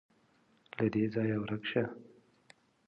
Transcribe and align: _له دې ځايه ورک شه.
_له 0.77 0.85
دې 0.93 1.03
ځايه 1.13 1.37
ورک 1.41 1.63
شه. 1.71 1.83